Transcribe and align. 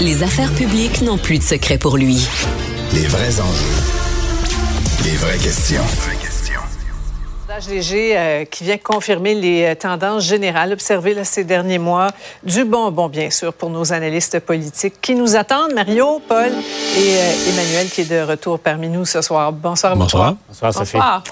Les 0.00 0.22
affaires 0.22 0.52
publiques 0.52 1.00
n'ont 1.00 1.16
plus 1.16 1.38
de 1.38 1.42
secret 1.42 1.78
pour 1.78 1.96
lui. 1.96 2.28
Les 2.92 3.06
vrais 3.06 3.40
enjeux. 3.40 3.82
Les 5.04 5.16
vraies 5.16 5.38
questions. 5.38 5.80
Sondage 7.46 7.68
léger 7.68 8.18
euh, 8.18 8.44
qui 8.44 8.64
vient 8.64 8.76
confirmer 8.76 9.34
les 9.34 9.64
euh, 9.64 9.74
tendances 9.74 10.24
générales 10.24 10.74
observées 10.74 11.14
là, 11.14 11.24
ces 11.24 11.44
derniers 11.44 11.78
mois. 11.78 12.08
Du 12.42 12.64
bonbon, 12.64 13.08
bien 13.08 13.30
sûr, 13.30 13.54
pour 13.54 13.70
nos 13.70 13.94
analystes 13.94 14.40
politiques 14.40 15.00
qui 15.00 15.14
nous 15.14 15.34
attendent. 15.34 15.72
Mario, 15.72 16.20
Paul 16.28 16.52
et 16.52 17.16
euh, 17.16 17.50
Emmanuel 17.52 17.88
qui 17.88 18.02
est 18.02 18.10
de 18.10 18.20
retour 18.20 18.58
parmi 18.58 18.88
nous 18.88 19.06
ce 19.06 19.22
soir. 19.22 19.50
Bonsoir 19.50 19.96
Bonsoir. 19.96 20.36
Bonsoir, 20.46 20.74
Sophie. 20.74 20.92
Bonsoir. 20.92 21.22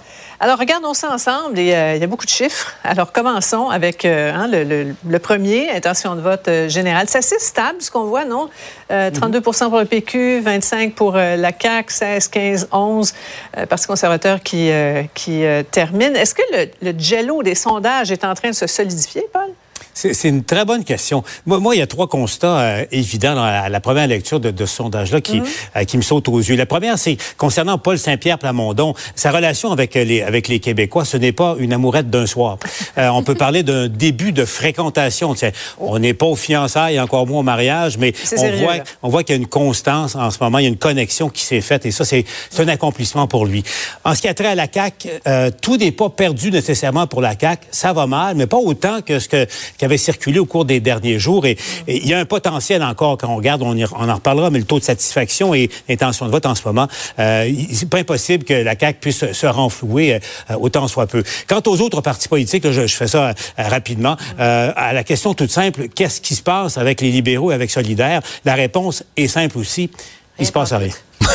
Alors, 0.41 0.59
regardons 0.59 0.95
ça 0.95 1.11
ensemble. 1.13 1.59
Et, 1.59 1.75
euh, 1.75 1.95
il 1.95 2.01
y 2.01 2.05
a 2.05 2.07
beaucoup 2.07 2.25
de 2.27 2.31
chiffres. 2.31 2.73
Alors, 2.85 3.13
commençons 3.13 3.69
avec 3.71 4.05
euh, 4.05 4.33
hein, 4.35 4.49
le, 4.49 4.65
le- 4.65 4.95
le 5.07 5.19
premier, 5.19 5.71
intention 5.71 6.15
de 6.17 6.21
vote 6.21 6.49
euh, 6.49 6.69
générale. 6.69 7.07
C'est 7.09 7.19
assez 7.19 7.39
stable, 7.39 7.81
ce 7.81 7.91
qu'on 7.91 8.05
voit, 8.05 8.25
non? 8.25 8.49
Euh, 8.91 9.11
32 9.11 9.41
pour 9.41 9.55
le 9.79 9.85
PQ, 9.85 10.41
25 10.41 10.95
pour 10.95 11.17
euh, 11.17 11.37
la 11.37 11.51
CAQ, 11.59 11.93
16, 11.93 12.29
15, 12.29 12.69
11 12.73 13.15
euh, 13.59 13.67
Parti 13.67 13.87
conservateur 13.87 14.43
qui, 14.43 14.71
qui 15.15 15.43
termine. 15.71 16.17
Est-ce 16.17 16.35
que 16.35 16.43
le, 16.53 16.93
le 16.93 16.99
jello 16.99 17.43
des 17.43 17.55
sondages 17.55 18.11
est 18.11 18.25
en 18.25 18.35
train 18.35 18.51
de 18.51 18.55
se 18.55 18.67
solidifier, 18.67 19.25
Paul? 19.33 19.49
C'est 19.95 20.29
une 20.29 20.45
très 20.45 20.65
bonne 20.65 20.85
question. 20.85 21.23
Moi, 21.47 21.61
moi, 21.61 21.75
il 21.75 21.79
y 21.79 21.83
a 21.83 21.87
trois 21.87 22.09
constats 22.09 22.59
euh, 22.59 22.85
évidents 22.91 23.35
dans 23.35 23.45
la, 23.45 23.69
la 23.69 23.81
première 23.81 24.07
lecture 24.07 24.41
de, 24.41 24.51
de 24.51 24.67
ce 24.67 24.77
sondage-là 24.77 25.21
qui, 25.21 25.41
euh, 25.77 25.85
qui 25.85 25.97
me 25.97 26.03
sautent 26.03 26.29
aux 26.29 26.39
yeux. 26.39 26.57
La 26.57 26.67
première, 26.67 26.99
c'est 26.99 27.17
concernant 27.37 27.79
Paul 27.79 27.99
Saint-Pierre 27.99 28.39
Plamondon, 28.39 28.95
sa 29.15 29.31
relation 29.31 29.73
avec 29.73 29.97
euh, 29.97 30.05
les, 30.05 30.23
avec 30.23 30.49
les 30.49 30.61
Québécois, 30.61 31.05
ce 31.05 31.17
n'est 31.17 31.33
pas 31.33 31.57
une 31.59 31.73
amourette 31.73 32.11
d'un 32.11 32.27
soir. 32.27 32.59
Euh, 32.99 33.09
on 33.09 33.23
peut 33.23 33.35
parler 33.35 33.63
d'un 33.63 33.89
début 34.05 34.33
de 34.33 34.45
fréquentation. 34.45 35.35
On 35.79 35.99
n'est 35.99 36.15
pas 36.15 36.27
au 36.27 36.37
fiançailles, 36.37 36.99
encore 37.01 37.27
moins 37.27 37.41
au 37.41 37.43
mariage, 37.43 37.99
mais 37.99 38.13
on 38.33 38.37
sérieux, 38.37 38.65
voit, 38.65 38.77
là. 38.79 38.85
on 39.03 39.09
voit 39.09 39.23
qu'il 39.23 39.37
y 39.37 39.39
a 39.39 39.41
une 39.41 39.47
constance 39.47 40.17
en 40.17 40.31
ce 40.31 40.39
moment, 40.41 40.59
il 40.59 40.63
y 40.63 40.67
a 40.67 40.71
une 40.71 40.77
connexion 40.77 41.29
qui 41.29 41.43
s'est 41.43 41.61
faite 41.61 41.87
et 41.87 41.91
ça, 41.91 42.05
c'est 42.05 42.25
un 42.59 42.69
accomplissement 42.69 43.27
pour 43.27 43.47
lui. 43.47 43.63
En 44.05 44.15
ce 44.15 44.23
qui 44.23 44.29
a 44.29 44.35
trait 44.35 44.49
à 44.49 44.55
la 44.55 44.67
CAQ, 44.73 45.09
euh, 45.27 45.51
tout 45.61 45.77
n'est 45.77 45.93
pas 45.93 46.11
perdu 46.11 46.51
nécessairement 46.51 47.07
pour 47.07 47.21
la 47.21 47.39
CAQ. 47.39 47.67
Ça 47.71 47.93
va 47.93 48.07
mal, 48.07 48.37
mais 48.37 48.47
pas 48.47 48.57
autant 48.57 49.01
que 49.03 49.19
ce 49.19 49.29
que, 49.29 49.47
qui 49.85 49.87
avait 49.87 49.99
circulé 49.99 50.39
au 50.39 50.47
cours 50.47 50.65
des 50.65 50.81
derniers 50.81 51.19
jours. 51.19 51.45
Et, 51.45 51.59
il 51.87 52.07
y 52.07 52.15
a 52.15 52.19
un 52.19 52.25
potentiel 52.25 52.83
encore 52.83 53.19
quand 53.19 53.29
on 53.29 53.37
regarde, 53.37 53.61
on, 53.61 53.79
en 53.79 54.15
reparlera, 54.15 54.49
mais 54.49 54.59
le 54.59 54.65
taux 54.65 54.79
de 54.79 54.85
satisfaction 54.85 55.53
et 55.53 55.69
l'intention 55.91 56.25
de 56.25 56.31
vote 56.31 56.47
en 56.47 56.55
ce 56.55 56.63
moment, 56.65 56.89
euh, 57.19 57.53
c'est 57.71 57.91
pas 57.91 57.99
impossible 57.99 58.45
que 58.45 58.55
la 58.55 58.79
CAQ 58.79 58.99
puisse 59.01 59.33
se, 59.33 59.47
renflouer 59.47 60.15
euh, 60.15 60.55
autant 60.59 60.89
soit 60.89 61.07
peu. 61.07 61.23
Quant 61.47 61.61
aux 61.67 61.83
autres 61.83 62.01
partis 62.01 62.29
politiques, 62.29 62.71
je, 62.71 62.87
je 62.87 62.97
fais 62.97 63.07
ça 63.09 63.29
euh, 63.29 63.33
rapidement, 63.59 64.17
euh, 64.41 64.73
à 64.75 64.95
la 64.95 65.05
question 65.05 65.35
toute 65.35 65.51
simple, 65.51 65.89
qu'est-ce 65.95 66.23
qui 66.23 66.35
se 66.35 66.43
passe 66.43 66.79
avec 66.79 67.03
les 67.03 67.11
libéraux 67.11 67.53
et 67.53 67.55
avec 67.55 67.71
Solidaires? 67.71 68.23
La 68.47 68.55
réponse 68.55 69.05
est 69.19 69.29
simple 69.29 69.59
aussi. 69.59 69.91
Il 70.39 70.47
se 70.47 70.53
passe 70.53 70.73
rien. 70.73 70.91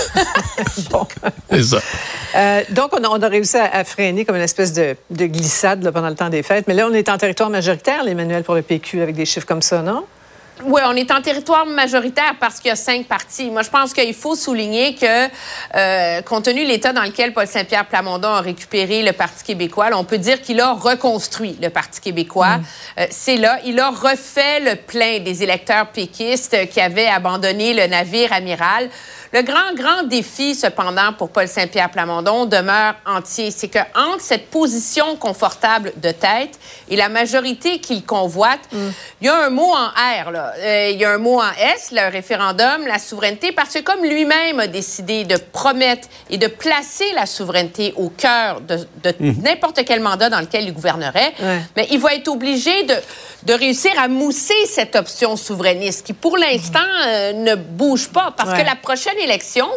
Bon. 0.92 1.08
C'est 1.50 1.64
ça. 1.64 1.80
Euh, 2.36 2.64
donc, 2.72 2.92
on 2.94 3.04
a, 3.04 3.08
on 3.08 3.22
a 3.22 3.28
réussi 3.28 3.58
à, 3.58 3.66
à 3.74 3.84
freiner 3.84 4.26
comme 4.26 4.36
une 4.36 4.42
espèce 4.42 4.74
de, 4.74 4.96
de 5.10 5.26
glissade 5.26 5.84
là, 5.84 5.92
pendant 5.92 6.10
le 6.10 6.16
temps 6.16 6.30
des 6.30 6.44
fêtes. 6.44 6.66
Mais 6.68 6.74
là, 6.74 6.88
on 6.90 6.94
est 6.94 7.10
en 7.10 7.18
territoire 7.18 7.50
majoritaire, 7.50 8.04
l'Emmanuel, 8.04 8.44
pour 8.44 8.56
le 8.56 8.62
PQ, 8.62 9.02
avec 9.02 9.16
des 9.16 9.26
chiffres 9.26 9.48
comme 9.48 9.62
ça, 9.62 9.82
non? 9.82 10.06
Oui, 10.66 10.82
on 10.86 10.96
est 10.96 11.10
en 11.12 11.22
territoire 11.22 11.66
majoritaire 11.66 12.36
parce 12.40 12.60
qu'il 12.60 12.68
y 12.68 12.72
a 12.72 12.76
cinq 12.76 13.06
partis. 13.08 13.50
Moi, 13.50 13.62
je 13.62 13.70
pense 13.70 13.94
qu'il 13.94 14.14
faut 14.14 14.36
souligner 14.36 14.94
que, 14.94 15.28
euh, 15.76 16.22
compte 16.22 16.46
tenu 16.46 16.64
de 16.64 16.68
l'état 16.68 16.92
dans 16.92 17.04
lequel 17.04 17.34
Paul 17.34 17.48
Saint-Pierre 17.48 17.86
Plamondon 17.86 18.28
a 18.28 18.42
récupéré 18.42 19.02
le 19.02 19.14
Parti 19.14 19.44
québécois, 19.44 19.90
là, 19.90 19.98
on 19.98 20.04
peut 20.04 20.18
dire 20.18 20.42
qu'il 20.42 20.60
a 20.60 20.74
reconstruit 20.74 21.58
le 21.62 21.70
Parti 21.70 22.02
québécois. 22.02 22.60
Euh, 22.98 23.06
C'est 23.10 23.38
là, 23.38 23.60
il 23.66 23.80
a 23.80 23.90
refait 23.90 24.60
le 24.60 24.76
plein 24.76 25.20
des 25.20 25.44
électeurs 25.44 25.88
péquistes 25.88 26.70
qui 26.70 26.82
avaient 26.82 27.08
abandonné 27.08 27.74
le 27.74 27.88
navire 27.88 28.34
amiral. 28.34 28.90
Le 29.32 29.44
grand, 29.44 29.76
grand 29.76 30.04
défi, 30.04 30.56
cependant, 30.56 31.14
pour 31.14 31.30
Paul 31.30 31.48
Saint-Pierre 31.48 31.92
Plamondon 31.92 32.46
demeure 32.46 32.96
entier. 33.06 33.52
C'est 33.52 33.68
que 33.68 33.78
entre 33.96 34.22
cette 34.22 34.50
position 34.50 35.16
confortable 35.18 35.94
de 35.98 36.10
tête 36.12 36.60
et 36.90 36.96
la 36.96 37.10
majorité 37.10 37.80
qu'il 37.80 38.04
convoite, 38.04 38.62
il 39.22 39.28
y 39.28 39.30
a 39.30 39.46
un 39.46 39.52
mot 39.52 39.72
en 39.72 39.90
R, 39.90 40.32
là. 40.32 40.49
Euh, 40.58 40.90
il 40.92 41.00
y 41.00 41.06
a 41.06 41.12
un 41.12 41.18
mot 41.18 41.40
en 41.40 41.52
S, 41.76 41.90
le 41.92 42.10
référendum, 42.12 42.86
la 42.88 43.00
souveraineté, 43.00 43.52
parce 43.52 43.74
que 43.74 43.80
comme 43.80 44.04
lui-même 44.04 44.60
a 44.60 44.68
décidé 44.68 45.24
de 45.26 45.38
promettre 45.38 46.08
et 46.30 46.38
de 46.38 46.48
placer 46.48 47.06
la 47.16 47.26
souveraineté 47.26 47.94
au 47.98 48.10
cœur 48.10 48.62
de, 48.62 48.78
de 49.04 49.14
n'importe 49.20 49.84
quel 49.86 50.00
mandat 50.00 50.30
dans 50.30 50.40
lequel 50.40 50.64
il 50.66 50.74
gouvernerait, 50.74 51.34
Ouais. 51.42 51.60
mais 51.76 51.88
il 51.92 52.00
va 52.00 52.14
être 52.16 52.28
obligé 52.28 52.84
de, 52.84 52.96
de 53.44 53.54
réussir 53.54 53.92
à 54.00 54.08
mousser 54.08 54.66
cette 54.68 54.96
option 54.96 55.36
souverainiste 55.36 56.06
qui, 56.06 56.14
pour 56.14 56.38
l'instant, 56.38 56.80
euh, 57.08 57.34
ne 57.34 57.56
bouge 57.56 58.10
pas. 58.10 58.34
Parce 58.36 58.52
Ouais. 58.52 58.62
que 58.62 58.66
la 58.66 58.76
prochaine 58.76 59.18
élection, 59.20 59.68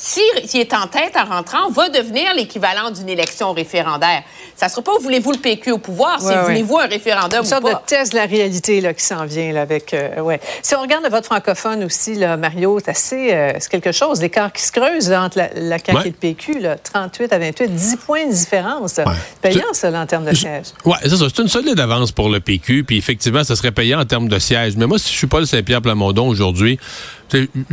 s'il 0.00 0.22
s'il 0.48 0.60
est 0.60 0.72
en 0.74 0.86
tête 0.86 1.16
en 1.16 1.24
rentrant, 1.24 1.70
va 1.70 1.88
devenir 1.88 2.32
l'équivalent 2.34 2.92
d'une 2.92 3.08
élection 3.08 3.52
référendaire. 3.52 4.22
Ça 4.54 4.68
sera 4.68 4.80
pas 4.82 4.92
voulez-vous 5.00 5.32
le 5.32 5.38
PQ 5.38 5.72
au 5.72 5.78
pouvoir, 5.78 6.22
Ouais, 6.22 6.28
c'est 6.32 6.36
ouais. 6.38 6.44
voulez-vous 6.44 6.78
un 6.78 6.86
référendum 6.86 7.40
Une 7.40 7.46
ou 7.46 7.48
sorte 7.48 7.64
de 7.66 7.70
pas? 7.72 7.82
test 7.84 8.12
de 8.12 8.16
la 8.18 8.26
réalité 8.26 8.80
là, 8.80 8.94
qui 8.94 9.02
s'en 9.04 9.24
vient 9.24 9.52
là, 9.52 9.62
avec. 9.62 9.92
euh, 9.94 10.20
ouais. 10.20 10.40
Si 10.62 10.74
on 10.76 10.80
regarde 10.82 11.02
le 11.02 11.10
vote 11.10 11.24
francophone 11.24 11.82
aussi, 11.82 12.14
là, 12.14 12.36
Mario, 12.36 12.78
c'est 12.84 12.90
assez. 12.92 13.32
euh, 13.34 13.52
c'est 13.58 13.70
quelque 13.70 13.90
chose. 13.92 14.20
L'écart 14.20 14.52
qui 14.52 14.62
se 14.62 14.70
creuse 14.72 15.08
là, 15.10 15.22
entre 15.24 15.38
la, 15.38 15.48
la 15.54 15.78
CAQ 15.78 15.96
Ouais. 15.96 16.02
et 16.06 16.10
le 16.10 16.12
PQ, 16.16 16.58
là, 16.60 16.76
38 16.76 17.32
à 17.32 17.38
28, 17.40 17.74
10 17.74 17.96
points 17.96 18.26
de 18.26 18.32
différence. 18.32 19.00
payant, 19.42 19.64
ça, 19.72 19.90
là, 19.90 20.02
en 20.02 20.06
termes 20.06 20.24
de 20.26 20.34
sièges. 20.34 20.66
Oui, 20.84 20.94
c'est 21.02 21.08
ça. 21.10 21.24
C'est 21.34 21.42
une 21.42 21.48
solide 21.48 21.78
avance 21.80 22.12
pour 22.12 22.28
le 22.28 22.38
PQ. 22.38 22.84
Puis 22.84 22.98
effectivement, 22.98 23.42
ça 23.42 23.56
serait 23.56 23.72
payant 23.72 24.00
en 24.00 24.04
termes 24.04 24.28
de 24.28 24.38
sièges. 24.38 24.74
Mais 24.76 24.86
moi, 24.86 24.98
si 24.98 25.12
je 25.12 25.16
suis 25.18 25.26
pas 25.26 25.40
le 25.40 25.46
Saint-Pierre 25.46 25.82
Plamondon 25.82 26.28
aujourd'hui, 26.28 26.78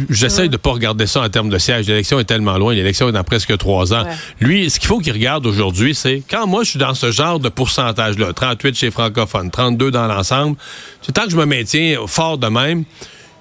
j'essaie 0.09 0.49
de 0.49 0.57
pas 0.57 0.71
regarder 0.71 1.07
ça 1.07 1.21
en 1.21 1.29
termes 1.29 1.49
de 1.49 1.57
sièges. 1.57 1.87
L'élection 1.87 2.19
est 2.19 2.25
tellement 2.25 2.57
loin. 2.57 2.73
L'élection 2.73 3.09
est 3.09 3.11
dans 3.11 3.23
presque 3.23 3.57
trois 3.57 3.93
ans. 3.93 4.03
Ouais. 4.03 4.11
Lui, 4.39 4.69
ce 4.69 4.79
qu'il 4.79 4.87
faut 4.87 4.99
qu'il 4.99 5.13
regarde 5.13 5.45
aujourd'hui, 5.45 5.95
c'est 5.95 6.23
quand 6.29 6.47
moi, 6.47 6.63
je 6.63 6.71
suis 6.71 6.79
dans 6.79 6.93
ce 6.93 7.11
genre 7.11 7.39
de 7.39 7.49
pourcentage-là, 7.49 8.33
38 8.33 8.75
chez 8.75 8.91
francophones, 8.91 9.51
32 9.51 9.91
dans 9.91 10.07
l'ensemble, 10.07 10.57
c'est 11.01 11.11
tant 11.11 11.23
que 11.23 11.31
je 11.31 11.37
me 11.37 11.45
maintiens 11.45 11.97
fort 12.07 12.37
de 12.37 12.47
même, 12.47 12.83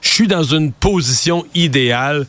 je 0.01 0.09
suis 0.11 0.29
dans 0.29 0.43
une 0.43 0.73
position 0.73 1.45
idéale 1.55 2.27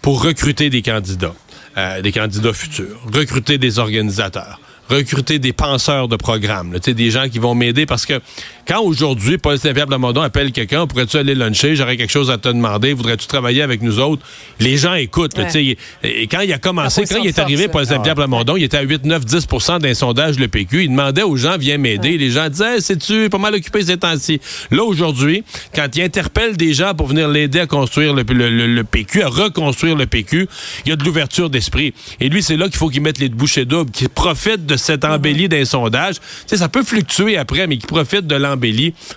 pour 0.00 0.22
recruter 0.22 0.70
des 0.70 0.82
candidats, 0.82 1.34
euh, 1.76 2.00
des 2.00 2.12
candidats 2.12 2.52
futurs, 2.52 3.00
recruter 3.12 3.58
des 3.58 3.78
organisateurs, 3.78 4.60
recruter 4.88 5.38
des 5.38 5.52
penseurs 5.52 6.08
de 6.08 6.16
programmes, 6.16 6.72
là, 6.72 6.78
des 6.78 7.10
gens 7.10 7.28
qui 7.28 7.40
vont 7.40 7.54
m'aider 7.54 7.86
parce 7.86 8.06
que 8.06 8.20
quand 8.66 8.80
aujourd'hui 8.82 9.38
Paul 9.38 9.58
Saint-Pierre 9.58 9.86
Plamondon 9.86 10.22
appelle 10.22 10.52
quelqu'un, 10.52 10.86
pourrais-tu 10.86 11.16
aller 11.16 11.34
luncher, 11.34 11.76
j'aurais 11.76 11.96
quelque 11.96 12.10
chose 12.10 12.30
à 12.30 12.38
te 12.38 12.48
demander, 12.48 12.92
voudrais-tu 12.92 13.26
travailler 13.26 13.62
avec 13.62 13.82
nous 13.82 13.98
autres, 14.00 14.22
les 14.60 14.76
gens 14.76 14.94
écoutent. 14.94 15.36
là, 15.36 15.44
Ouais. 15.44 15.50
tu 15.50 15.76
sais, 16.02 16.08
et 16.08 16.26
quand 16.26 16.40
il 16.40 16.52
a 16.52 16.58
commencé, 16.58 17.02
La 17.02 17.06
quand 17.06 17.22
il 17.22 17.28
est 17.28 17.38
arrivé 17.38 17.64
force, 17.64 17.72
Paul 17.72 17.82
là. 17.82 17.88
Saint-Pierre 17.90 18.14
Plamondon, 18.16 18.56
il 18.56 18.64
était 18.64 18.76
à 18.78 18.82
8, 18.82 19.04
9, 19.04 19.24
10 19.24 19.46
d'un 19.80 19.94
sondage 19.94 20.38
le 20.38 20.48
PQ. 20.48 20.82
Il 20.84 20.88
demandait 20.90 21.22
aux 21.22 21.36
gens, 21.36 21.56
viens 21.58 21.78
m'aider. 21.78 22.18
Les 22.18 22.30
gens 22.30 22.48
disaient, 22.48 22.74
Hey, 22.76 22.82
c'est-tu 22.82 23.28
pas 23.30 23.38
mal 23.38 23.54
occupé 23.54 23.82
ces 23.84 23.96
temps-ci? 23.96 24.40
Là, 24.72 24.82
aujourd'hui, 24.82 25.44
quand 25.74 25.86
il 25.94 26.02
interpelle 26.02 26.56
des 26.56 26.74
gens 26.74 26.94
pour 26.94 27.06
venir 27.06 27.28
l'aider 27.28 27.60
à 27.60 27.66
construire 27.66 28.14
le, 28.14 28.24
le- 28.28 28.50
le- 28.50 28.66
le 28.74 28.84
PQ, 28.84 29.22
à 29.22 29.28
reconstruire 29.28 29.94
le 29.94 30.06
PQ, 30.06 30.48
il 30.84 30.88
y 30.88 30.92
a 30.92 30.96
de 30.96 31.04
l'ouverture 31.04 31.50
d'esprit. 31.50 31.94
Et 32.20 32.28
lui, 32.28 32.42
c'est 32.42 32.56
là 32.56 32.66
qu'il 32.66 32.76
faut 32.76 32.88
qu'il 32.88 33.02
mette 33.02 33.18
les 33.18 33.28
bouchées 33.28 33.64
doubles, 33.64 33.90
qu'il 33.92 34.08
profite 34.08 34.66
de 34.66 34.76
cette 34.76 35.04
embellie 35.04 35.48
d'un 35.48 35.64
sondage. 35.64 36.16
Tu 36.16 36.20
sais, 36.48 36.56
ça 36.56 36.68
peut 36.68 36.82
fluctuer 36.82 37.36
après, 37.36 37.66
mais 37.68 37.76
qu'il 37.76 37.86
profite 37.86 38.26
de 38.26 38.34
l'embellie 38.34 38.55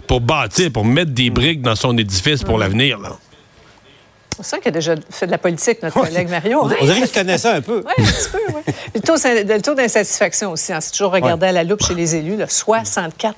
pour 0.08 0.22
bâtir, 0.22 0.72
pour 0.72 0.86
mettre 0.86 1.12
des 1.12 1.30
briques 1.30 1.62
dans 1.62 1.76
son 1.76 1.98
édifice 1.98 2.44
pour 2.44 2.58
l'avenir, 2.58 3.00
là. 3.00 3.12
On 4.40 4.44
sent 4.44 4.60
qu'il 4.60 4.70
a 4.70 4.72
déjà 4.72 4.96
fait 5.10 5.26
de 5.26 5.32
la 5.32 5.38
politique, 5.38 5.84
notre 5.84 6.00
collègue 6.00 6.30
Mario. 6.30 6.62
On 6.64 6.86
dirait 6.86 7.06
connais 7.10 7.38
ça 7.38 7.56
un 7.56 7.62
peu. 7.62 7.84
Oui, 7.86 7.92
un 7.98 8.04
petit 8.10 8.30
peu, 8.32 8.40
oui. 8.56 8.74
Le 8.96 9.62
taux, 9.62 9.76
d'insatisfaction 9.76 10.52
aussi, 10.54 10.72
hein, 10.72 10.80
c'est 10.80 10.92
toujours 10.92 11.12
regardé 11.12 11.48
à 11.48 11.52
la 11.52 11.66
loupe 11.66 11.84
chez 11.86 11.94
les 11.94 12.16
élus, 12.16 12.38
là, 12.38 12.48
64 12.48 13.36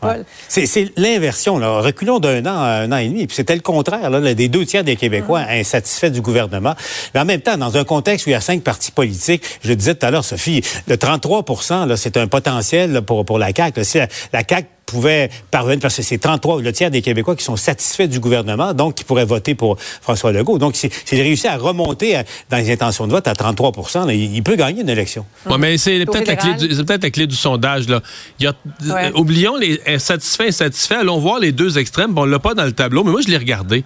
Paul. 0.00 0.24
C'est 0.48 0.66
c'est 0.66 0.92
l'inversion. 0.96 1.58
là. 1.58 1.80
Reculons 1.80 2.20
d'un 2.20 2.46
an 2.46 2.56
à 2.58 2.68
un 2.82 2.92
an 2.92 2.96
et 2.96 3.08
demi. 3.08 3.26
Puis 3.26 3.36
c'était 3.36 3.54
le 3.54 3.60
contraire 3.60 4.08
là, 4.08 4.34
des 4.34 4.48
deux 4.48 4.64
tiers 4.64 4.84
des 4.84 4.96
Québécois 4.96 5.40
insatisfaits 5.48 6.10
du 6.10 6.20
gouvernement. 6.20 6.74
Mais 7.12 7.20
en 7.20 7.24
même 7.24 7.40
temps, 7.40 7.58
dans 7.58 7.76
un 7.76 7.84
contexte 7.84 8.26
où 8.26 8.30
il 8.30 8.32
y 8.32 8.36
a 8.36 8.40
cinq 8.40 8.62
partis 8.62 8.92
politiques, 8.92 9.42
je 9.62 9.68
le 9.68 9.76
disais 9.76 9.94
tout 9.94 10.06
à 10.06 10.10
l'heure, 10.10 10.24
Sophie, 10.24 10.62
le 10.86 10.96
33 10.96 11.44
là, 11.86 11.96
c'est 11.96 12.16
un 12.16 12.28
potentiel 12.28 12.92
là, 12.92 13.02
pour, 13.02 13.24
pour 13.26 13.38
la 13.38 13.48
CAQ. 13.54 13.80
là. 13.80 13.84
Si 13.84 13.98
la, 13.98 14.08
la 14.32 14.42
CAQ 14.48 14.68
pouvait 14.90 15.30
parvenir, 15.50 15.78
parce 15.80 15.96
que 15.96 16.02
c'est 16.02 16.18
33, 16.18 16.60
le 16.62 16.72
tiers 16.72 16.90
des 16.90 17.02
Québécois 17.02 17.36
qui 17.36 17.44
sont 17.44 17.56
satisfaits 17.56 18.06
du 18.08 18.20
gouvernement, 18.20 18.74
donc 18.74 18.94
qui 18.96 19.04
pourraient 19.04 19.24
voter 19.24 19.54
pour 19.54 19.76
François 19.78 20.32
Legault. 20.32 20.58
Donc, 20.58 20.76
c'est 20.76 20.90
c'est 21.04 21.20
réussi 21.22 21.46
à 21.46 21.56
remonter 21.56 22.16
à- 22.16 22.24
dans 22.50 22.56
les 22.58 22.70
intentions 22.70 23.06
de 23.06 23.12
vote 23.12 23.26
à 23.28 23.34
33 23.34 23.72
là, 24.06 24.12
il, 24.12 24.34
il 24.34 24.42
peut 24.42 24.56
gagner 24.56 24.82
une 24.82 24.88
élection. 24.88 25.24
Ouais, 25.46 25.58
mais 25.58 25.78
c'est 25.78 26.04
peut-être 26.04 26.26
la, 26.28 26.84
peut-être 26.84 27.02
la 27.04 27.10
clé 27.10 27.26
du 27.26 27.36
sondage. 27.36 27.88
Là. 27.88 28.00
Il 28.38 28.44
y 28.44 28.46
a, 28.46 28.54
Ouais. 28.94 29.06
euh, 29.06 29.12
oublions 29.14 29.56
les 29.56 29.80
insatisfaits, 29.86 30.48
insatisfaits. 30.48 30.94
Allons 31.00 31.18
voir 31.18 31.38
les 31.38 31.52
deux 31.52 31.78
extrêmes. 31.78 32.12
Bon, 32.12 32.22
on 32.22 32.24
l'a 32.26 32.38
pas 32.38 32.54
dans 32.54 32.64
le 32.64 32.72
tableau, 32.72 33.04
mais 33.04 33.10
moi, 33.12 33.20
je 33.20 33.28
l'ai 33.28 33.36
regardé. 33.36 33.84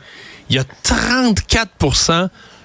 Il 0.50 0.56
y 0.56 0.58
a 0.58 0.64
34 0.82 1.70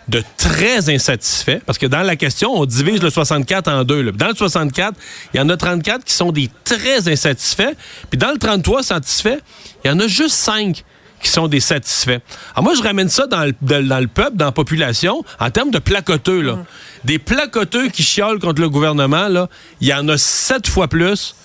de 0.10 0.24
très 0.38 0.90
insatisfaits, 0.90 1.60
parce 1.66 1.78
que 1.78 1.86
dans 1.86 2.02
la 2.02 2.16
question, 2.16 2.52
on 2.54 2.66
divise 2.66 3.02
le 3.02 3.10
64 3.10 3.68
en 3.68 3.84
deux. 3.84 4.02
là. 4.02 4.12
Dans 4.12 4.30
le 4.30 4.36
64, 4.36 4.98
il 5.34 5.38
y 5.38 5.40
en 5.40 5.50
a 5.50 5.58
34 5.58 6.04
qui 6.04 6.14
sont 6.14 6.32
des 6.32 6.50
très 6.64 7.08
insatisfaits, 7.08 7.76
puis 8.10 8.18
dans 8.18 8.32
le 8.32 8.38
33 8.38 8.84
satisfaits, 8.84 9.40
il 9.84 9.88
y 9.90 9.92
en 9.92 10.00
a 10.00 10.08
juste 10.08 10.36
5 10.36 10.84
qui 11.22 11.30
sont 11.30 11.48
des 11.48 11.60
satisfaits. 11.60 12.20
Alors 12.54 12.64
moi, 12.64 12.74
je 12.76 12.82
ramène 12.82 13.10
ça 13.10 13.28
dans 13.28 13.44
le, 13.44 13.54
dans 13.62 14.00
le 14.00 14.08
peuple, 14.08 14.38
dans 14.38 14.46
la 14.46 14.52
population, 14.52 15.24
en 15.40 15.52
termes 15.52 15.72
de 15.72 15.80
placoteux. 15.80 16.42
Là. 16.42 16.60
Des 17.04 17.20
placoteux 17.20 17.90
qui 17.90 18.04
chiolent 18.04 18.40
contre 18.40 18.62
le 18.62 18.70
gouvernement, 18.70 19.28
là, 19.28 19.50
il 19.82 19.88
y 19.88 19.94
en 19.94 20.08
a 20.08 20.18
sept 20.18 20.68
fois 20.68 20.88
plus 20.88 21.36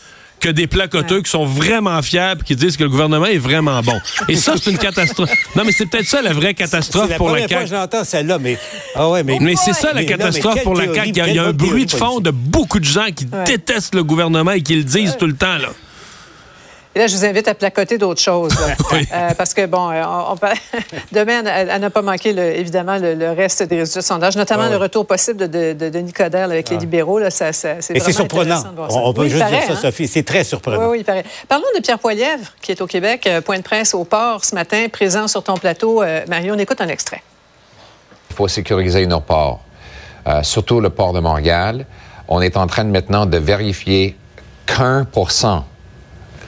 que 0.44 0.50
des 0.50 0.66
placoteux 0.66 1.22
qui 1.22 1.30
sont 1.30 1.46
vraiment 1.46 2.02
fiables, 2.02 2.42
qui 2.42 2.54
disent 2.54 2.76
que 2.76 2.82
le 2.82 2.90
gouvernement 2.90 3.24
est 3.24 3.38
vraiment 3.38 3.80
bon. 3.80 3.98
Et 4.28 4.36
ça, 4.36 4.56
c'est 4.60 4.70
une 4.70 4.76
catastrophe. 4.76 5.30
Non, 5.56 5.62
mais 5.64 5.72
c'est 5.72 5.86
peut-être 5.86 6.06
ça 6.06 6.20
la 6.20 6.34
vraie 6.34 6.52
catastrophe 6.52 7.08
la 7.08 7.16
pour 7.16 7.30
la 7.30 7.40
CAQ. 7.48 7.54
CAQ. 7.54 7.66
j'entends 7.70 8.04
celle-là, 8.04 8.38
mais... 8.38 8.58
Ah 8.94 9.08
ouais, 9.08 9.22
mais... 9.22 9.38
Mais 9.40 9.54
c'est 9.56 9.72
ça 9.72 9.94
la 9.94 10.02
Mais 10.02 10.06
catastrophe 10.06 10.62
pour 10.62 10.74
la 10.74 10.92
CAQ. 10.92 11.08
Il 11.08 11.34
y 11.34 11.38
a, 11.38 11.44
un 11.44 11.52
bruit 11.54 11.86
de 11.86 11.92
fond 11.92 12.20
de 12.20 12.30
beaucoup 12.30 12.78
de 12.78 12.84
gens 12.84 13.06
qui 13.14 13.24
Ouais. 13.32 13.44
détestent 13.44 13.94
le 13.94 14.04
gouvernement 14.04 14.50
et 14.50 14.60
qui 14.60 14.76
le 14.76 14.84
disent 14.84 15.16
tout 15.18 15.26
le 15.26 15.34
temps. 15.34 15.56
Là. 15.56 15.70
Et 16.96 17.00
là, 17.00 17.06
je 17.08 17.16
vous 17.16 17.24
invite 17.24 17.48
à 17.48 17.54
placoter 17.54 17.98
d'autres 17.98 18.20
choses. 18.20 18.52
là. 18.60 18.74
Oui. 18.92 19.06
Euh, 19.12 19.30
parce 19.36 19.52
que, 19.52 19.66
bon, 19.66 19.90
euh, 19.90 20.02
on, 20.06 20.32
on 20.32 20.36
parle- 20.36 20.54
demain, 21.12 21.44
à, 21.44 21.78
ne 21.80 21.88
pas 21.88 22.02
manquer, 22.02 22.32
le- 22.32 22.56
évidemment, 22.56 22.98
le, 22.98 23.14
le 23.14 23.32
reste 23.32 23.64
des 23.64 23.78
résultats 23.78 24.00
de 24.00 24.04
sondage, 24.04 24.36
notamment 24.36 24.62
Ah 24.64 24.66
oui. 24.66 24.72
le 24.72 24.78
retour 24.78 25.04
possible 25.06 25.36
de, 25.38 25.46
de, 25.46 25.72
de 25.72 25.88
Denis 25.88 26.12
Coderre 26.12 26.44
avec 26.44 26.68
les 26.70 26.76
libéraux. 26.76 27.18
Là, 27.18 27.30
ça, 27.30 27.52
ça- 27.52 27.80
c'est 27.80 27.96
Et 27.96 28.00
c'est 28.00 28.12
surprenant. 28.12 28.62
On, 28.90 29.08
on 29.08 29.12
peut 29.12 29.22
Oui, 29.22 29.28
juste 29.30 29.40
paraît, 29.42 29.58
dire 29.58 29.66
ça, 29.66 29.72
hein? 29.72 29.76
Sophie. 29.82 30.06
C'est 30.06 30.22
très 30.22 30.44
surprenant. 30.44 30.82
Oui, 30.82 30.86
oui, 30.92 30.98
il 31.00 31.04
paraît. 31.04 31.24
Parlons 31.48 31.64
de 31.76 31.80
Pierre 31.80 31.98
Poilievre, 31.98 32.52
qui 32.62 32.70
est 32.70 32.80
au 32.80 32.86
Québec, 32.86 33.26
euh, 33.26 33.40
point 33.40 33.58
de 33.58 33.62
presse 33.64 33.92
au 33.94 34.04
port 34.04 34.44
ce 34.44 34.54
matin, 34.54 34.86
présent 34.92 35.26
sur 35.26 35.42
ton 35.42 35.56
plateau. 35.56 36.02
Euh, 36.02 36.20
Mario, 36.28 36.54
on 36.54 36.58
écoute 36.58 36.80
un 36.80 36.88
extrait. 36.88 37.22
Il 38.30 38.36
faut 38.36 38.46
sécuriser 38.48 39.06
nos 39.06 39.20
ports, 39.20 39.60
euh, 40.28 40.42
surtout 40.44 40.80
le 40.80 40.90
port 40.90 41.12
de 41.12 41.20
Montréal. 41.20 41.86
On 42.28 42.40
est 42.40 42.56
en 42.56 42.66
train 42.68 42.84
de, 42.84 42.90
maintenant 42.90 43.26
de 43.26 43.38
vérifier 43.38 44.16
qu'un 44.66 45.04
pour 45.04 45.30
cent 45.32 45.64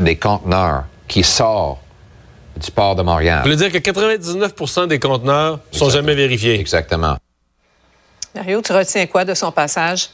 des 0.01 0.17
conteneurs 0.17 0.85
qui 1.09 1.23
sortent 1.23 1.79
du 2.57 2.71
port 2.71 2.97
de 2.97 3.03
Montréal. 3.03 3.41
Je 3.45 3.51
voulais 3.51 3.57
dire 3.57 3.73
que 3.73 3.79
99 3.79 4.89
des 4.89 4.99
conteneurs 4.99 5.61
sont 5.71 5.87
Exactement. 5.87 5.91
jamais 5.91 6.15
vérifiés? 6.15 6.59
Exactement. 6.59 7.17
Mario, 8.35 8.61
tu 8.63 8.73
retiens 8.73 9.07
quoi 9.07 9.25
de 9.25 9.35
son 9.35 9.53
passage? 9.53 10.11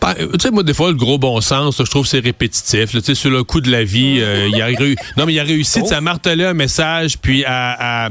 Ben, 0.00 0.14
euh, 0.20 0.32
tu 0.32 0.40
sais, 0.40 0.50
moi, 0.50 0.62
des 0.62 0.74
fois, 0.74 0.88
le 0.88 0.96
gros 0.96 1.16
bon 1.16 1.40
sens, 1.40 1.78
je 1.78 1.90
trouve 1.90 2.02
que 2.02 2.08
c'est 2.08 2.20
répétitif. 2.20 2.90
Tu 2.90 3.00
sais, 3.00 3.14
sur 3.14 3.30
le 3.30 3.42
coup 3.42 3.62
de 3.62 3.70
la 3.70 3.84
vie, 3.84 4.18
euh, 4.20 4.48
il 4.48 4.60
a 4.60 4.66
réussi. 4.66 4.96
Non, 5.16 5.24
mais 5.24 5.32
il 5.32 5.40
a 5.40 5.44
réussi 5.44 5.80
à 5.90 6.00
marteler 6.02 6.44
un 6.44 6.52
message, 6.52 7.18
puis 7.18 7.44
à, 7.46 8.08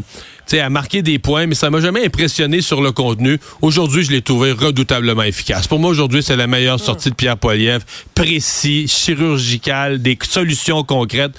à 0.60 0.70
marquer 0.70 1.02
des 1.02 1.20
points, 1.20 1.48
mais 1.48 1.56
ça 1.56 1.70
m'a 1.70 1.80
jamais 1.80 2.06
impressionné 2.06 2.62
sur 2.62 2.82
le 2.82 2.92
contenu. 2.92 3.40
Aujourd'hui, 3.62 4.04
je 4.04 4.12
l'ai 4.12 4.22
trouvé 4.22 4.52
redoutablement 4.52 5.24
efficace. 5.24 5.68
Pour 5.68 5.80
moi, 5.80 5.90
aujourd'hui, 5.90 6.22
c'est 6.24 6.36
la 6.36 6.48
meilleure 6.48 6.80
sortie 6.80 7.10
de 7.10 7.16
Pierre 7.16 7.38
Poilievre. 7.38 7.84
Précis, 8.16 8.88
chirurgical, 8.88 10.02
des 10.02 10.18
solutions 10.22 10.84
concrètes. 10.84 11.34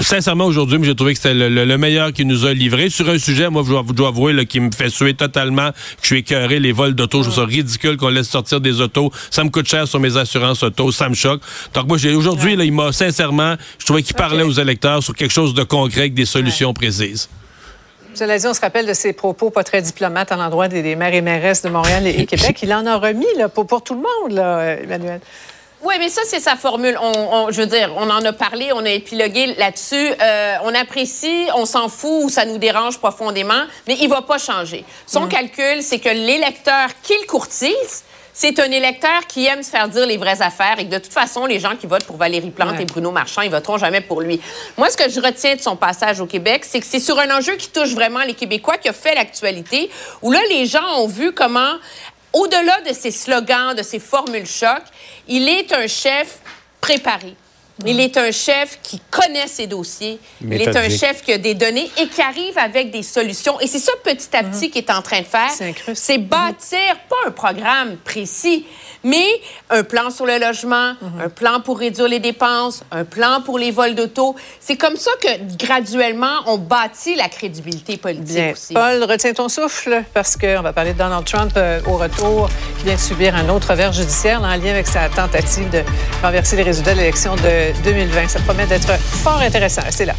Sincèrement, 0.00 0.44
aujourd'hui, 0.46 0.78
j'ai 0.82 0.94
trouvé 0.94 1.12
que 1.14 1.18
c'était 1.20 1.34
le, 1.34 1.48
le- 1.48 1.64
le 1.64 1.78
meilleur 1.78 2.12
qu'il 2.12 2.26
nous 2.26 2.46
a 2.46 2.52
livré. 2.54 2.90
Sur 2.90 3.08
un 3.08 3.18
sujet, 3.18 3.48
moi, 3.50 3.62
je 3.64 3.70
dois, 3.70 3.84
je 3.86 3.92
dois 3.92 4.08
avouer, 4.08 4.32
là, 4.32 4.44
qui 4.44 4.60
me 4.60 4.70
fait 4.70 4.90
suer 4.90 5.14
totalement, 5.14 5.70
que 5.70 5.76
je 6.02 6.06
suis 6.06 6.18
écœuré, 6.18 6.60
les 6.60 6.72
vols 6.72 6.94
d'auto. 6.94 7.22
Je 7.22 7.30
trouve 7.30 7.36
ça 7.36 7.44
ridicule 7.44 7.96
qu'on 7.96 8.08
laisse 8.08 8.28
sortir 8.28 8.60
des 8.60 8.80
autos. 8.80 9.10
Ça 9.30 9.44
me 9.44 9.50
coûte 9.50 9.68
cher 9.68 9.86
sur 9.88 10.00
mes 10.00 10.16
assurances 10.16 10.62
auto. 10.62 10.92
Ça 10.92 11.08
me 11.08 11.14
choque. 11.14 11.40
Donc, 11.74 11.86
moi, 11.88 11.96
aujourd'hui, 12.14 12.54
il 12.58 12.72
m'a, 12.72 12.92
sincèrement, 12.92 13.54
je 13.78 13.84
trouvais 13.86 14.02
qu'il 14.02 14.14
parlait 14.16 14.42
aux 14.42 14.52
électeurs 14.52 15.02
sur 15.02 15.14
quelque 15.14 15.32
chose 15.32 15.54
de 15.54 15.62
concret 15.62 16.00
avec 16.02 16.14
des 16.14 16.24
solutions 16.26 16.72
précises. 16.74 17.28
Cela 18.14 18.38
dit, 18.38 18.46
on 18.46 18.54
se 18.54 18.60
rappelle 18.60 18.86
de 18.86 18.92
ses 18.92 19.12
propos 19.12 19.50
pas 19.50 19.64
très 19.64 19.82
diplomates 19.82 20.32
à 20.32 20.36
l'endroit 20.36 20.68
des, 20.68 20.96
maires 20.96 21.14
et 21.14 21.20
mairesses 21.20 21.62
de 21.62 21.68
Montréal 21.68 22.06
et, 22.06 22.26
Québec. 22.26 22.60
Il 22.62 22.72
en 22.74 22.86
a 22.86 22.96
remis 22.96 23.26
pour 23.54 23.82
tout 23.82 23.94
le 23.94 24.00
monde, 24.00 24.32
là, 24.32 24.76
Emmanuel. 24.80 25.20
Oui, 25.82 25.94
mais 25.98 26.08
ça, 26.10 26.20
c'est 26.26 26.40
sa 26.40 26.56
formule. 26.56 26.98
On, 27.00 27.12
on- 27.16 27.50
je 27.50 27.60
veux 27.62 27.66
dire, 27.66 27.90
on 27.96 28.10
en 28.10 28.22
a 28.24 28.32
parlé, 28.34 28.70
on 28.74 28.84
a 28.84 28.90
épilogué 28.90 29.54
là-dessus. 29.56 30.12
Euh, 30.20 30.56
on 30.64 30.74
apprécie, 30.74 31.46
on 31.54 31.64
s'en 31.64 31.88
fout 31.88 32.24
ou 32.24 32.28
ça 32.28 32.44
nous 32.44 32.58
dérange 32.58 32.98
profondément, 32.98 33.62
mais 33.88 33.96
il 34.00 34.08
va 34.08 34.20
pas 34.22 34.36
changer. 34.38 34.84
Son 35.06 35.26
calcul, 35.26 35.82
c'est 35.82 35.98
que 35.98 36.10
l'électeur 36.10 36.88
qu'il 37.02 37.24
courtise, 37.26 38.04
c'est 38.32 38.58
un 38.60 38.70
électeur 38.70 39.26
qui 39.26 39.46
aime 39.46 39.62
se 39.62 39.70
faire 39.70 39.88
dire 39.88 40.06
les 40.06 40.16
vraies 40.16 40.40
affaires 40.42 40.78
et 40.78 40.84
que 40.86 40.90
de 40.90 40.98
toute 40.98 41.12
façon, 41.12 41.46
les 41.46 41.58
gens 41.60 41.74
qui 41.76 41.86
votent 41.86 42.04
pour 42.04 42.16
Valérie 42.16 42.50
Plante 42.50 42.76
Ouais. 42.76 42.82
et 42.82 42.84
Bruno 42.86 43.10
Marchand, 43.10 43.42
ils 43.42 43.50
voteront 43.50 43.76
jamais 43.78 44.00
pour 44.02 44.20
lui. 44.20 44.40
Moi, 44.78 44.88
ce 44.90 44.96
que 44.96 45.10
je 45.10 45.20
retiens 45.20 45.56
de 45.56 45.60
son 45.60 45.76
passage 45.76 46.20
au 46.20 46.26
Québec, 46.26 46.64
c'est 46.66 46.80
que 46.80 46.86
c'est 46.86 47.00
sur 47.00 47.18
un 47.18 47.30
enjeu 47.36 47.56
qui 47.56 47.68
touche 47.70 47.90
vraiment 47.94 48.20
les 48.20 48.34
Québécois, 48.34 48.76
qui 48.78 48.88
a 48.88 48.92
fait 48.92 49.14
l'actualité, 49.14 49.90
où 50.22 50.30
là, 50.30 50.40
les 50.50 50.66
gens 50.66 50.86
ont 50.98 51.06
vu 51.08 51.32
comment 51.32 51.72
au-delà 52.32 52.80
de 52.82 52.92
ses 52.92 53.10
slogans, 53.10 53.74
de 53.74 53.82
ses 53.82 53.98
formules 53.98 54.46
choc, 54.46 54.82
il 55.28 55.48
est 55.48 55.72
un 55.72 55.86
chef 55.86 56.38
préparé. 56.80 57.34
Il 57.86 58.00
est 58.00 58.16
un 58.16 58.30
chef 58.30 58.78
qui 58.82 59.00
connaît 59.10 59.46
ses 59.46 59.66
dossiers. 59.66 60.18
Il 60.42 60.60
est 60.60 60.76
un 60.76 60.88
chef 60.88 61.22
qui 61.22 61.32
a 61.32 61.38
des 61.38 61.54
données 61.54 61.90
et 62.00 62.08
qui 62.08 62.20
arrive 62.20 62.56
avec 62.58 62.90
des 62.90 63.02
solutions. 63.02 63.58
Et 63.60 63.66
c'est 63.66 63.78
ça 63.78 63.92
petit 64.02 64.36
à 64.36 64.42
petit 64.42 64.70
qu'il 64.70 64.82
est 64.82 64.90
en 64.90 65.02
train 65.02 65.20
de 65.20 65.26
faire. 65.26 65.50
C'est 65.50 65.68
incroyable. 65.68 65.96
C'est 65.96 66.18
bâtir 66.18 66.96
pas 67.08 67.28
un 67.28 67.30
programme 67.30 67.96
précis, 68.04 68.66
mais 69.02 69.26
un 69.70 69.82
plan 69.82 70.10
sur 70.10 70.26
le 70.26 70.38
logement, 70.38 70.94
un 71.20 71.28
plan 71.28 71.60
pour 71.60 71.78
réduire 71.78 72.08
les 72.08 72.18
dépenses, 72.18 72.82
un 72.90 73.04
plan 73.04 73.40
pour 73.44 73.58
les 73.58 73.70
vols 73.70 73.94
d'auto. 73.94 74.36
C'est 74.60 74.76
comme 74.76 74.96
ça 74.96 75.10
que 75.20 75.28
graduellement 75.56 76.40
on 76.46 76.58
bâtit 76.58 77.14
la 77.14 77.28
crédibilité 77.28 77.96
politique 77.96 78.26
Bien. 78.26 78.52
aussi. 78.52 78.74
Paul, 78.74 79.02
retiens 79.04 79.32
ton 79.32 79.48
souffle 79.48 80.02
parce 80.12 80.36
qu'on 80.36 80.62
va 80.62 80.72
parler 80.72 80.92
de 80.92 80.98
Donald 80.98 81.24
Trump 81.24 81.52
euh, 81.56 81.80
au 81.86 81.96
retour, 81.96 82.50
qui 82.78 82.84
vient 82.84 82.94
de 82.94 83.00
subir 83.00 83.34
un 83.34 83.48
autre 83.48 83.70
revers 83.70 83.92
judiciaire 83.92 84.40
là, 84.40 84.48
en 84.48 84.56
lien 84.56 84.70
avec 84.70 84.86
sa 84.86 85.08
tentative 85.08 85.70
de 85.70 85.82
renverser 86.22 86.56
les 86.56 86.62
résultats 86.62 86.92
de 86.92 86.98
l'élection 86.98 87.36
de 87.36 87.69
2020. 87.84 88.28
Ça 88.28 88.40
promet 88.40 88.66
d'être 88.66 88.98
fort 88.98 89.40
intéressant. 89.40 89.82
C'est 89.90 90.06
là. 90.06 90.14